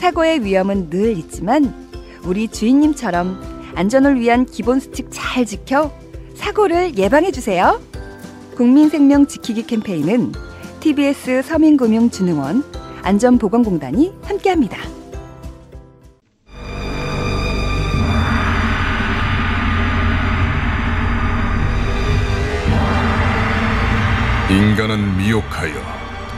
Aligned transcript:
사고의 0.00 0.42
위험은 0.42 0.88
늘 0.88 1.18
있지만 1.18 1.74
우리 2.24 2.48
주인님처럼 2.48 3.38
안전을 3.74 4.18
위한 4.18 4.46
기본 4.46 4.80
수칙 4.80 5.08
잘 5.10 5.44
지켜 5.44 5.92
사고를 6.34 6.96
예방해 6.96 7.30
주세요. 7.30 7.78
국민 8.56 8.88
생명 8.88 9.26
지키기 9.26 9.66
캠페인은 9.66 10.32
TBS 10.80 11.42
서민금융진흥원 11.42 12.64
안전보건공단이 13.02 14.14
함께합니다. 14.22 14.78
인간은 24.48 25.18
미혹하여 25.18 25.99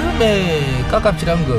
그네 0.00 0.84
깝깝질한 0.90 1.46
거. 1.46 1.54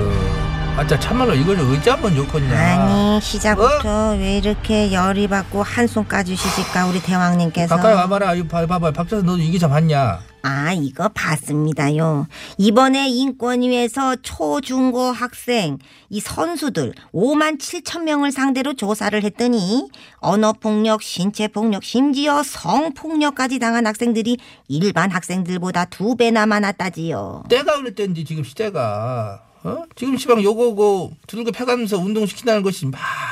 아짜 0.77 0.97
참말로 0.97 1.33
이걸 1.33 1.59
어찌하면 1.59 2.15
좋겠냐. 2.15 2.57
아니 2.57 3.21
시작부터 3.21 4.11
왜 4.11 4.37
이렇게 4.37 4.93
열이 4.93 5.27
받고 5.27 5.61
한숨 5.61 6.07
까주시실까 6.07 6.85
우리 6.85 7.01
대왕님께서. 7.01 7.75
가까이 7.75 7.93
와봐라. 7.95 8.35
이거 8.35 8.47
봐, 8.47 8.65
봐봐 8.65 8.91
박자서 8.91 9.23
너도 9.23 9.39
이 9.39 9.51
기사 9.51 9.67
봤냐 9.67 10.19
아 10.41 10.73
이거 10.73 11.09
봤습니다요 11.09 12.27
이번에 12.57 13.09
인권위에서 13.09 14.15
초중고 14.21 14.99
학생 14.99 15.77
이 16.09 16.19
선수들 16.19 16.93
5만 17.13 17.59
7천 17.59 18.03
명을 18.03 18.31
상대로 18.31 18.73
조사를 18.73 19.21
했더니 19.23 19.89
언어폭력 20.17 21.01
신체폭력 21.01 21.83
심지어 21.83 22.41
성폭력까지 22.43 23.59
당한 23.59 23.85
학생들이 23.85 24.37
일반 24.67 25.11
학생들보다 25.11 25.85
두 25.85 26.15
배나 26.15 26.45
많았다지요 26.45 27.43
때가 27.49 27.77
그랬댄지 27.77 28.25
지금 28.25 28.43
시대가 28.43 29.43
어? 29.63 29.83
지금 29.95 30.15
시방 30.15 30.41
요거고 30.41 31.17
두들겨 31.27 31.51
패가면서 31.51 31.97
운동시킨다는 31.97 32.63
것이 32.63 32.85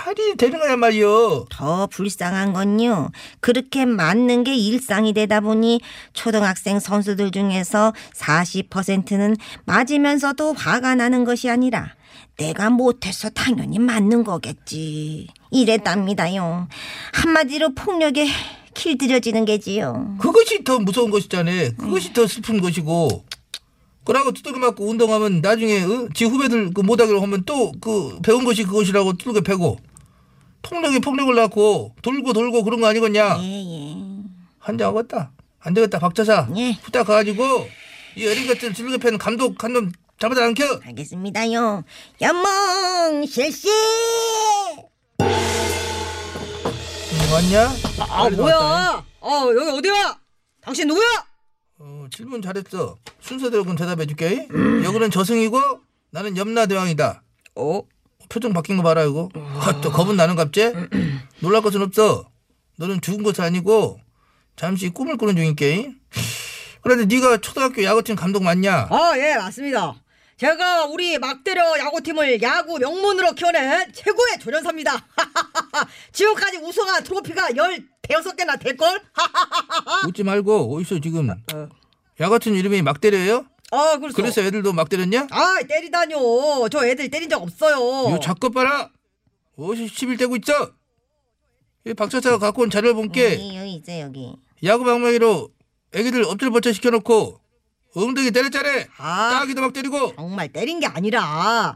말이 0.08 0.38
되는 0.38 0.58
거야 0.58 0.78
말이요 0.78 1.48
더 1.50 1.88
불쌍한 1.88 2.54
건요. 2.54 3.10
그렇게 3.42 3.86
맞는 3.86 4.46
게 4.46 4.56
일상이 4.56 5.12
되다 5.12 5.42
보니 5.42 5.82
초등학생 6.14 6.80
선수들 6.80 7.32
중에서 7.32 7.92
40%는 8.16 9.36
맞으면서도 9.66 10.54
화가 10.54 10.96
나는 10.96 11.26
것이 11.26 11.50
아니라 11.50 11.94
내가 12.38 12.70
못해서 12.70 13.30
당연히 13.30 13.80
맞는 13.80 14.24
거겠지. 14.24 15.28
이랬답니다요. 15.52 16.70
한마디로 17.12 17.74
폭력에 17.76 18.28
길들여지는 18.76 19.44
게지요. 19.44 20.16
그것이 20.22 20.64
더 20.64 20.80
무서운 20.80 21.12
것이잖아 21.12 21.52
그것이 21.78 22.14
더 22.14 22.26
슬픈 22.28 22.62
것이고 22.62 23.26
그러고 24.06 24.32
두들겨 24.32 24.58
맞고 24.58 24.88
운동하면 24.88 25.42
나중에 25.42 25.82
어? 25.82 26.08
지 26.14 26.24
후배들 26.24 26.74
그 26.74 26.80
못하기로 26.80 27.22
하면 27.24 27.44
또 27.44 27.74
그 27.82 28.20
배운 28.24 28.46
것이 28.46 28.64
그것이라고 28.64 29.14
두들겨 29.18 29.42
패고 29.42 29.78
폭력이 30.62 31.00
폭력을 31.00 31.34
낳고 31.36 31.96
돌고 32.02 32.34
돌고 32.34 32.64
그런 32.64 32.82
거 32.82 32.88
아니겠냐 32.88 33.38
예, 33.42 33.44
예. 33.44 33.96
한장하겠다 34.60 35.32
안 35.60 35.74
되겠다 35.74 36.00
박차사 36.00 36.50
예. 36.58 36.72
후딱 36.84 37.08
가가지고 37.08 37.68
이 38.16 38.28
어린 38.28 38.48
것들 38.48 38.74
두들겨 38.74 38.98
패는 38.98 39.18
감독 39.18 39.64
한놈 39.64 39.92
잡아다 40.20 40.44
안켜 40.46 40.64
알겠습니다요. 40.84 41.84
연몽 42.22 43.26
실시! 43.28 43.70
음, 45.22 45.26
왔냐? 47.34 47.70
아 48.10 48.24
빨리 48.24 48.36
뭐야? 48.36 48.56
왔다. 48.58 49.06
어 49.20 49.52
여기 49.56 49.70
어디야? 49.78 50.18
당신 50.62 50.88
누구야? 50.88 51.06
어, 51.80 52.08
질문 52.12 52.42
잘했어 52.42 52.98
순서대로 53.22 53.64
그럼 53.64 53.78
대답해줄게 53.78 54.48
여기는 54.84 55.12
저승이고 55.12 55.60
나는 56.10 56.36
염라대왕이다 56.36 57.22
어? 57.56 57.82
표정 58.30 58.54
바뀐 58.54 58.78
거 58.78 58.84
봐라 58.84 59.04
이거 59.04 59.30
아, 59.36 59.80
또 59.82 59.92
겁은 59.92 60.16
나는 60.16 60.36
갑제 60.36 60.74
놀랄 61.40 61.62
것은 61.62 61.82
없어 61.82 62.30
너는 62.78 63.02
죽은 63.02 63.24
것이 63.24 63.42
아니고 63.42 64.00
잠시 64.56 64.90
꿈을 64.90 65.18
꾸는 65.18 65.36
중인 65.36 65.56
게 65.56 65.92
그런데 66.82 67.06
네가 67.14 67.38
초등학교 67.38 67.84
야구팀 67.84 68.16
감독 68.16 68.44
맞냐 68.44 68.88
아 68.90 69.14
예 69.18 69.36
맞습니다. 69.36 69.96
제가 70.38 70.86
우리 70.86 71.18
막대려 71.18 71.80
야구팀을 71.80 72.42
야구 72.44 72.78
명문으로 72.78 73.32
키워낸 73.34 73.92
최고의 73.92 74.38
조련사입니다. 74.40 74.94
지금까지 76.14 76.58
우승한 76.58 77.04
트로피가 77.04 77.50
15개나 77.50 78.60
될걸? 78.60 79.02
웃지 80.08 80.24
말고 80.24 80.76
어디서 80.76 81.00
지금 81.00 81.30
야구팀 82.20 82.56
이름이 82.56 82.84
막대려예요? 82.84 83.46
아 83.72 83.98
그래서 83.98 84.16
그래서 84.16 84.42
애들도 84.42 84.72
막 84.74 84.88
때렸냐? 84.90 85.28
아 85.30 85.60
때리다뇨. 85.68 86.70
저 86.70 86.86
애들 86.86 87.10
때린 87.10 87.30
적 87.30 87.42
없어요. 87.42 88.10
이거 88.10 88.20
작것 88.20 88.54
봐라 88.54 88.90
어디서 89.58 89.94
씨불대고 89.94 90.38
있어 90.38 90.72
이 91.86 91.94
박차사가 91.94 92.38
갖고 92.38 92.62
온 92.64 92.70
자료를 92.70 92.94
본게 92.96 93.34
여기, 93.34 93.58
여기 93.58 93.74
있어 93.76 94.00
여기. 94.00 94.36
야구 94.64 94.84
방망이로 94.86 95.50
애기들 95.94 96.24
엎드려 96.24 96.52
뻗쳐 96.52 96.72
시켜놓고 96.72 97.40
엉덩이 97.96 98.32
때렸잖아 98.32 98.70
아. 98.98 99.30
따귀도 99.32 99.62
막 99.62 99.74
때리고 99.74 100.14
정말 100.16 100.50
때린 100.50 100.80
게 100.80 100.86
아니라 100.86 101.76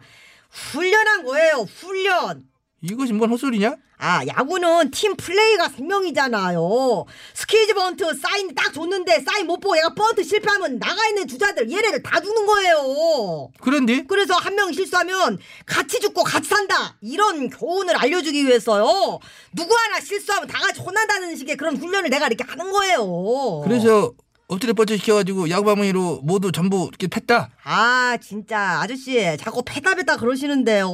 훈련한 0.50 1.24
거예요. 1.26 1.66
훈련. 1.76 2.51
이것이 2.82 3.14
뭔 3.14 3.32
헛소리냐? 3.32 3.76
아, 4.00 4.26
야구는 4.26 4.90
팀 4.90 5.16
플레이가 5.16 5.70
생명이잖아요. 5.70 7.06
스퀴즈 7.36 7.76
번트 7.76 8.16
사인 8.16 8.56
딱 8.56 8.74
줬는데 8.74 9.22
사인 9.22 9.46
못 9.46 9.60
보고 9.60 9.78
얘가 9.78 9.94
번트 9.94 10.24
실패하면 10.24 10.80
나가 10.80 11.08
있는 11.08 11.28
주자들 11.28 11.72
얘네들 11.72 12.02
다 12.02 12.20
죽는 12.20 12.48
거예요. 12.48 13.50
그런데 13.62 14.04
그래서 14.08 14.34
한명 14.34 14.72
실수하면 14.74 15.38
같이 15.68 16.00
죽고 16.00 16.24
같이 16.24 16.50
산다. 16.50 16.98
이런 17.02 17.50
교훈을 17.50 17.96
알려주기 17.96 18.48
위해서요. 18.48 19.20
누구 19.54 19.76
하나 19.76 20.00
실수하면 20.02 20.48
다 20.48 20.60
같이 20.60 20.82
혼난다는 20.82 21.36
식의 21.36 21.58
그런 21.58 21.78
훈련을 21.78 22.10
내가 22.10 22.26
이렇게 22.26 22.44
하는 22.44 22.72
거예요. 22.72 23.62
그래서 23.64 24.14
엎드려 24.52 24.74
뻗쳐 24.74 24.98
시켜가지고 24.98 25.50
야구방망이로 25.50 26.22
모두 26.24 26.52
전부 26.52 26.90
이렇게 26.90 27.08
팼다. 27.08 27.52
아 27.64 28.18
진짜. 28.22 28.82
아저씨 28.82 29.16
자꾸 29.40 29.64
패다 29.64 29.96
패다 29.96 30.18
그러시는데 30.18 30.82
요. 30.82 30.90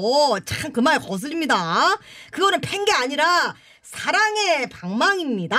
참 0.45 0.71
그 0.71 0.79
말 0.81 0.99
거슬립니다. 0.99 1.97
그거는 2.31 2.61
팬 2.61 2.85
게 2.85 2.91
아니라 2.91 3.55
사랑의 3.81 4.69
방망입니다. 4.69 5.57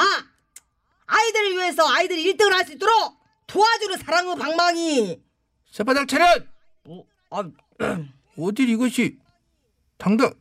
아이들을 1.07 1.53
위해서 1.57 1.83
아이들이 1.89 2.33
1등을 2.33 2.51
할 2.53 2.65
수 2.67 2.73
있도록 2.75 3.19
도와주는 3.49 3.99
사랑의 3.99 4.37
방망이. 4.37 5.21
새바닥 5.73 6.07
차렷! 6.07 6.47
아, 7.31 7.43
어딜 8.39 8.69
이것이 8.69 9.19
당당 9.99 10.33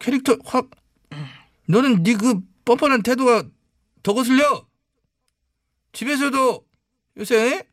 캐릭터 0.00 0.36
확. 0.44 0.68
너는 1.68 2.02
네 2.02 2.14
그 2.14 2.40
뻔뻔한 2.64 3.02
태도가 3.04 3.44
더 4.02 4.12
거슬려! 4.12 4.66
집에서도 5.92 6.66
요새 7.18 7.64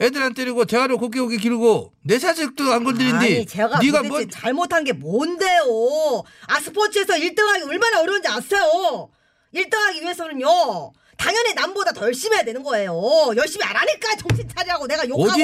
애들 0.00 0.22
안 0.22 0.34
때리고 0.34 0.64
대화로 0.64 0.98
곱게 0.98 1.20
곱게 1.20 1.36
기르고 1.36 1.92
내 2.04 2.18
자식도 2.18 2.72
안 2.72 2.84
건드린디 2.84 3.14
아니 3.14 3.46
제가 3.46 3.78
네가 3.78 4.02
뭐 4.04 4.24
잘못한 4.26 4.84
게 4.84 4.92
뭔데요 4.92 6.24
아 6.46 6.60
스포츠에서 6.60 7.14
1등하기 7.14 7.68
얼마나 7.68 8.00
어려운지 8.00 8.28
아세요 8.28 9.10
1등하기 9.54 10.02
위해서는요 10.02 10.92
당연히 11.22 11.54
남보다 11.54 11.92
더 11.92 12.06
열심히 12.06 12.34
해야 12.34 12.44
되는 12.44 12.64
거예요. 12.64 12.92
열심히 13.36 13.64
안 13.64 13.76
하니까 13.76 14.16
정신 14.16 14.48
차리라고 14.48 14.88
내가 14.88 15.08
욕하고! 15.08 15.40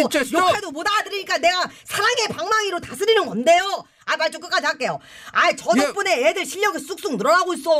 욕해도 0.50 0.72
못 0.72 0.84
알아들으니까 0.84 1.38
내가 1.38 1.70
사랑의 1.84 2.26
방망이로 2.30 2.80
다스리는 2.80 3.24
건데요. 3.24 3.84
아, 4.08 4.16
말좀 4.16 4.40
끝까지 4.40 4.66
할게요. 4.66 4.98
아, 5.32 5.52
저 5.52 5.70
예. 5.76 5.82
덕분에 5.82 6.28
애들 6.28 6.46
실력이 6.46 6.78
쑥쑥 6.78 7.16
늘어나고 7.16 7.52
있어. 7.54 7.70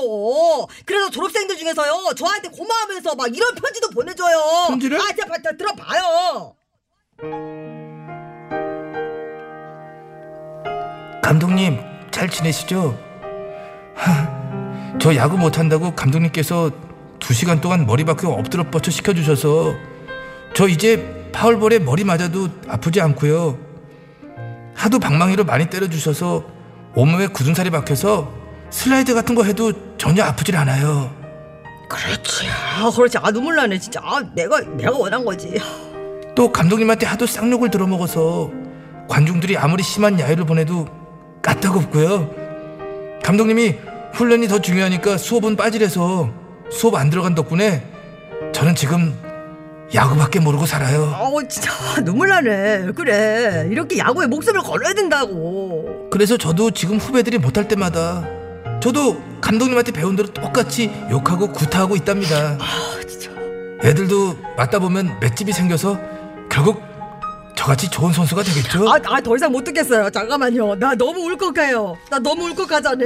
그래서 0.85 1.11
졸업생들 1.11 1.57
중에서요, 1.57 2.13
저한테 2.17 2.51
고마워하면서 2.51 3.15
막 3.15 3.35
이런 3.35 3.55
편지도 3.55 3.89
보내줘요. 3.91 4.67
편지를? 4.69 5.01
아, 5.01 5.05
자, 5.43 5.57
들어봐요. 5.57 6.55
감독님 11.23 11.81
잘 12.11 12.29
지내시죠? 12.29 12.99
하, 13.95 14.97
저 15.01 15.15
야구 15.15 15.39
못한다고 15.39 15.95
감독님께서 15.95 16.71
두 17.19 17.35
시간 17.35 17.61
동안 17.61 17.87
머리 17.87 18.05
박혀 18.05 18.29
엎드려 18.29 18.71
뻗쳐 18.71 18.91
시켜주셔서 18.91 19.75
저 20.55 20.69
이제 20.69 21.31
파울볼에 21.33 21.79
머리 21.81 22.05
맞아도 22.05 22.49
아프지 22.69 23.01
않고요. 23.01 23.68
하도 24.79 25.01
방망이로 25.01 25.45
많이 25.45 25.67
때려주셔서 25.67 26.45
온몸에 26.95 27.27
굳은 27.27 27.53
살이 27.53 27.69
박혀서 27.69 28.33
슬라이드 28.71 29.13
같은 29.13 29.35
거 29.35 29.43
해도 29.43 29.73
전혀 29.99 30.23
아프질 30.23 30.57
않아요. 30.57 31.13
그렇지. 31.89 32.47
아, 32.49 32.89
그렇지. 32.95 33.19
아, 33.19 33.33
눈물 33.33 33.57
나네, 33.57 33.79
진짜. 33.79 34.01
아, 34.05 34.21
내가, 34.35 34.61
내가 34.61 34.97
원한 34.97 35.25
거지. 35.25 35.59
또 36.37 36.53
감독님한테 36.53 37.07
하도 37.07 37.27
쌍욕을 37.27 37.71
들어먹어서 37.71 38.53
관중들이 39.09 39.57
아무리 39.57 39.83
심한 39.83 40.21
야유를 40.21 40.45
보내도 40.45 40.87
까딱없고요. 41.43 42.31
감독님이 43.25 43.75
훈련이 44.13 44.47
더 44.47 44.61
중요하니까 44.61 45.19
수업은 45.19 45.57
빠지래서 45.57 46.31
수업 46.71 46.95
안 46.95 47.11
들어간 47.11 47.35
덕분에 47.35 47.85
저는 48.53 48.77
지금 48.77 49.19
야구밖에 49.95 50.41
모르고 50.41 50.67
살아요. 50.67 51.13
아우, 51.15 51.41
진짜. 51.49 51.71
눈물 52.05 52.29
나네. 52.29 52.93
그래. 52.95 53.67
이렇게 53.71 53.99
야구에 53.99 54.27
목숨을 54.27 54.61
걸어야 54.61 54.93
된다고. 54.93 56.09
그래서 56.11 56.37
저도 56.37 56.71
지금 56.71 56.99
후배들이 56.99 57.39
못할 57.39 57.69
때마다 57.69 58.25
저도 58.83 59.21
감독님한테 59.41 59.93
배운 59.93 60.15
대로 60.15 60.29
똑같이 60.33 60.93
욕하고 61.11 61.53
구타하고 61.53 61.97
있답니다. 61.97 62.59
아, 62.61 63.01
진짜. 63.09 63.31
애들도 63.83 64.37
맞다 64.57 64.79
보면 64.79 65.19
맷집이 65.21 65.53
생겨서 65.53 65.99
결국 66.51 66.83
저같이 67.57 67.91
좋은 67.91 68.13
선수가 68.13 68.43
되겠죠. 68.43 68.89
아, 68.89 68.99
아, 69.07 69.21
더 69.21 69.35
이상 69.37 69.51
못 69.51 69.65
듣겠어요. 69.65 70.11
잠깐만요. 70.11 70.77
나 70.77 70.95
너무 70.95 71.21
울컥해요. 71.21 71.97
나 72.11 72.19
너무 72.19 72.45
울컥하잖아. 72.51 73.05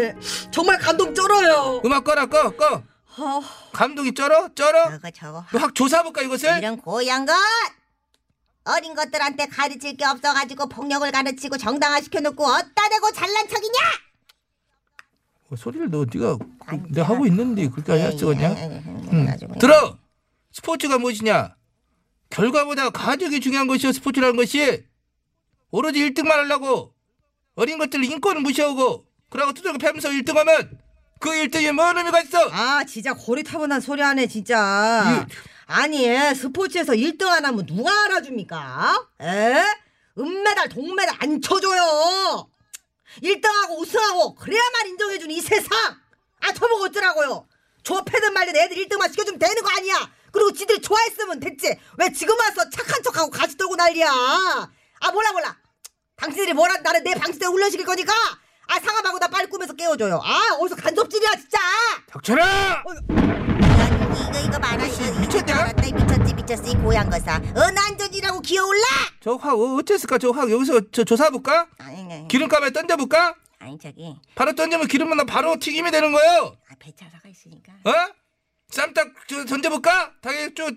정말 0.51 0.79
감동 0.79 1.15
쩔어요. 1.15 1.81
음악 1.85 2.05
꺼라 2.05 2.27
꺼 2.27 2.51
꺼. 2.51 2.83
아, 3.17 3.41
감독이 3.73 4.13
쩔어 4.15 4.49
쩔어. 4.55 4.91
저거 4.91 5.11
저거 5.11 5.45
너확 5.53 5.75
조사해볼까 5.75 6.23
이것을? 6.23 6.59
이런 6.59 6.77
고얀 6.79 7.27
것 7.27 7.35
어린 8.65 8.95
것들한테 8.95 9.47
가르칠 9.47 9.97
게 9.97 10.05
없어가지고 10.05 10.69
폭력을 10.69 11.11
가르치고 11.11 11.59
정당화시켜놓고 11.59 12.45
어따 12.45 12.89
대고 12.89 13.11
잘난 13.13 13.49
척이냐 13.49 13.79
그 15.49 15.57
소리를 15.57 15.91
너 15.91 16.05
네가 16.13 16.39
그, 16.67 16.83
내가 16.91 17.09
하고 17.09 17.27
있는데 17.27 17.69
그렇게 17.69 17.93
예, 17.93 18.17
찍었냐? 18.17 18.51
예, 18.51 18.57
예, 18.57 18.75
예, 18.77 18.83
응. 19.13 19.25
나중에. 19.27 19.59
들어. 19.59 19.99
스포츠가 20.53 20.99
무엇이냐? 20.99 21.57
결과보다 22.31 22.91
가족이 22.91 23.41
중요한 23.41 23.67
것이요 23.67 23.93
스포츠라는 23.93 24.37
것이 24.37 24.85
오로지 25.71 26.01
1등만 26.01 26.29
하려고 26.31 26.95
어린 27.57 27.77
것들 27.79 28.03
인권을 28.03 28.41
무시하고 28.41 29.05
그러고 29.29 29.53
두들겨 29.53 29.77
패면서 29.79 30.09
1등하면 30.09 30.79
그 31.23 31.31
1등에 31.31 31.71
뭔 31.71 31.97
의미가 31.97 32.21
있어? 32.23 32.51
아, 32.51 32.83
진짜 32.85 33.15
고리 33.15 33.45
타분한 33.45 33.81
소리 33.81 34.03
하네, 34.03 34.27
진짜. 34.27 35.25
아니, 35.67 36.05
스포츠에서 36.35 36.95
1등 36.95 37.29
안 37.29 37.45
하면 37.45 37.65
누가 37.65 37.93
알아줍니까? 38.07 39.07
에? 39.23 39.65
은메달, 40.19 40.69
동메달 40.69 41.15
안 41.21 41.41
쳐줘요. 41.41 42.51
1등하고 43.23 43.79
우승하고 43.79 44.35
그래야만 44.35 44.89
인정해주는 44.89 45.33
이 45.33 45.41
세상. 45.41 45.71
아, 46.41 46.53
저보고 46.53 46.87
어쩌라고요. 46.87 47.47
조패든 47.85 48.33
말든 48.33 48.57
애들 48.57 48.77
1등만 48.79 49.09
시켜주면 49.13 49.39
되는 49.39 49.63
거 49.63 49.71
아니야. 49.77 50.11
그리고 50.33 50.53
지들이 50.53 50.81
좋아했으면 50.81 51.39
됐지. 51.39 51.79
왜 51.99 52.13
지금 52.13 52.37
와서 52.37 52.69
착한 52.69 53.01
척하고 53.01 53.31
가시 53.31 53.57
떨고 53.57 53.77
난리야. 53.77 54.11
아, 54.11 55.11
몰라, 55.13 55.31
몰라. 55.31 55.57
당신들이 56.17 56.53
뭐라 56.53 56.79
나를 56.79 57.05
내 57.05 57.15
방식대로 57.15 57.53
훈련시킬 57.53 57.87
거니까. 57.87 58.13
아, 58.73 58.81
상암하고 58.81 59.19
나 59.19 59.29
빨리 59.29 59.47
꿈에서 59.49 59.75
깨워줘요. 59.75 60.19
아, 60.25 60.57
어디서 60.59 60.77
간접질이야, 60.77 61.31
진짜. 61.33 61.59
닥쳐라! 62.07 62.43
야, 62.47 62.83
이거 62.87 62.95
이거 64.25 64.57
이거 64.57 65.07
이거 65.11 65.21
미쳤냐? 65.21 65.55
알았다 65.55 65.83
미쳤지 65.83 66.35
미쳤어 66.35 66.63
이 66.71 66.75
고얀 66.77 67.11
거사 67.11 67.37
은안전이라고 67.57 68.41
기어올라 68.41 68.83
저확 69.21 69.59
어쨌을까? 69.59 70.17
저 70.19 70.31
확 70.33 70.51
여기서 70.51 70.81
저 70.91 71.05
조사해볼까? 71.05 71.67
아니 71.79 72.03
아니, 72.13 72.29
기름감에 72.29 72.71
던져볼까? 72.73 73.35
아니 73.59 73.79
저기 73.79 74.15
바로 74.35 74.55
던지면 74.55 74.89
기름은 74.89 75.17
나 75.19 75.25
바로 75.25 75.59
튀김이 75.59 75.91
되는 75.91 76.11
거예요. 76.13 76.57
아, 76.71 76.75
배차사가 76.79 77.29
있으니까 77.29 77.73
어? 77.85 77.93
쌈딱 78.71 79.09
저 79.29 79.45
던져볼까? 79.45 80.13
당연히 80.23 80.55
쪼, 80.55 80.71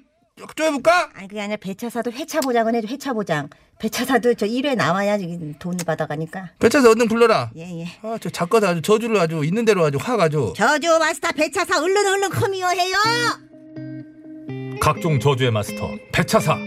쪼 0.55 0.63
해볼까? 0.65 1.11
아니 1.13 1.27
그게 1.27 1.41
아니라 1.41 1.57
배차사도 1.57 2.11
회차 2.11 2.41
보장은 2.41 2.75
해줘 2.75 2.87
회차 2.87 3.13
보장 3.13 3.49
배차사도 3.79 4.35
저 4.35 4.45
1회 4.45 4.75
나와야 4.75 5.17
돈을 5.59 5.79
받아가니까 5.85 6.49
배차서 6.59 6.91
얼른 6.91 7.07
불러라. 7.07 7.51
예 7.57 7.81
예 7.81 7.85
아, 8.03 8.17
저 8.21 8.29
작가도 8.29 8.67
아주 8.67 8.81
저주를 8.81 9.17
아주 9.17 9.43
있는 9.43 9.65
대로 9.65 9.83
아주 9.83 9.97
확 10.01 10.19
아주. 10.19 10.53
저주 10.55 10.97
마스터 10.97 11.29
배차사 11.33 11.81
얼른 11.81 12.07
얼른 12.07 12.29
커미어 12.29 12.69
해요 12.69 12.95
각종 14.79 15.19
저주의 15.19 15.51
마스터 15.51 15.89
배차사 16.13 16.57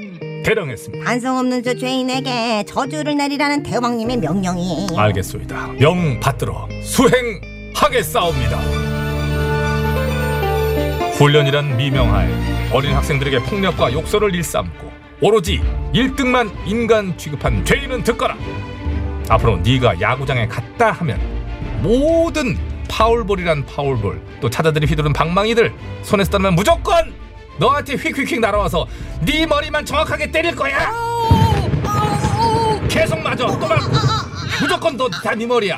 대령했습니다. 0.44 1.05
반성 1.05 1.38
없는 1.38 1.62
저 1.62 1.75
죄인에게 1.75 2.64
저주를 2.69 3.16
내리라는 3.16 3.62
대왕님의 3.62 4.19
명령이 4.19 4.88
알겠소이다. 4.96 5.69
명 5.81 6.20
받들어 6.20 6.69
수행하겠사옵니다. 6.84 8.58
훈련이란 11.19 11.76
미명하에 11.76 12.70
어린 12.72 12.93
학생들에게 12.94 13.40
폭력과 13.44 13.93
욕설을 13.93 14.34
일삼고 14.34 14.97
오로지 15.20 15.61
1등만 15.94 16.50
인간 16.67 17.17
취급한 17.17 17.65
죄인은 17.65 18.03
듣거라. 18.05 18.37
앞으로 19.29 19.56
네가 19.59 20.00
야구장에 20.00 20.47
갔다 20.47 20.93
하면 20.93 21.20
모든 21.82 22.56
파울볼이란 22.88 23.67
파울볼 23.67 24.23
또 24.41 24.49
차자들이 24.49 24.87
휘두른 24.87 25.12
방망이들 25.12 25.73
손에서 26.03 26.31
따면 26.31 26.55
무조건 26.55 27.12
너한테 27.59 27.94
휙휙휙 27.94 28.41
날아와서 28.41 28.87
네 29.23 29.44
머리만 29.47 29.85
정확하게 29.85 30.31
때릴 30.31 30.55
거야. 30.55 30.91
계속 32.88 33.19
맞아. 33.20 33.47
또 33.47 33.59
맞. 33.69 33.79
무조건 34.60 34.96
너 34.96 35.08
다 35.10 35.34
네 35.34 35.44
머리야. 35.46 35.77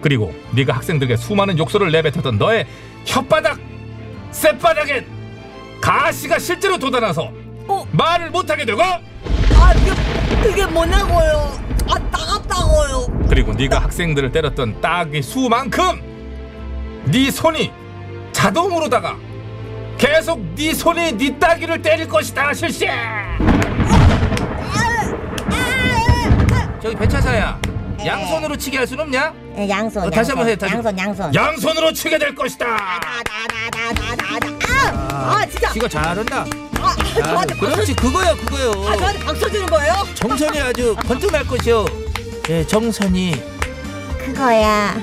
그리고 0.00 0.34
네가 0.52 0.74
학생들에게 0.76 1.16
수많은 1.16 1.56
욕설을 1.58 1.90
내뱉었던 1.90 2.36
너의 2.38 2.66
혓바닥, 3.06 3.58
쌔바닥에 4.32 5.06
가시가 5.80 6.38
실제로 6.38 6.76
돋아나서 6.78 7.22
어? 7.24 7.32
말을 7.96 8.30
못하게 8.30 8.64
되고 8.64 8.82
아, 8.82 9.00
이게 10.48 10.66
뭐냐고요? 10.66 11.58
아, 11.90 11.98
따갑다고요. 12.10 13.26
그리고 13.28 13.52
네가 13.52 13.78
학생들을 13.78 14.32
때렸던 14.32 14.80
딱이 14.80 15.22
수만큼 15.22 16.02
네 17.06 17.30
손이 17.30 17.70
자동으로다가 18.32 19.16
계속 19.98 20.40
네 20.54 20.72
손이 20.74 21.12
네 21.16 21.38
따귀를 21.38 21.82
때릴 21.82 22.08
것이다 22.08 22.52
실시 22.54 22.86
저기 26.82 26.96
배차사야. 26.96 27.58
양손으로 28.04 28.56
치게 28.56 28.76
할 28.78 28.86
순 28.86 29.00
없냐? 29.00 29.32
예, 29.56 29.68
양손 29.68 30.04
어, 30.04 30.10
다시 30.10 30.30
한번 30.32 30.48
해, 30.48 30.56
다시. 30.56 30.74
양손 30.74 30.98
양손 30.98 31.34
양손으로 31.34 31.92
치게 31.92 32.18
될 32.18 32.34
것이다 32.34 32.66
아, 32.66 33.00
아, 35.40 35.46
진짜. 35.46 35.70
이거 35.74 35.88
잘한다. 35.88 36.40
아, 36.42 36.46
저한테, 37.22 37.54
박수, 37.56 37.74
그렇지 37.74 37.94
그거요 37.94 38.36
그거요. 38.36 38.70
아, 38.88 38.96
저한테 38.96 39.24
박수 39.24 39.50
주는 39.50 39.66
거예요? 39.66 39.92
정선이 40.14 40.60
아주 40.60 40.94
번뜩날 41.06 41.46
것이요. 41.46 41.84
예, 42.50 42.66
정선이 42.66 43.42
그거야 44.18 44.94